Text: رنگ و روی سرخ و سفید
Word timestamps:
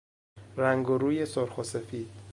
رنگ 0.57 0.89
و 0.89 0.97
روی 0.97 1.25
سرخ 1.25 1.57
و 1.57 1.63
سفید 1.63 2.09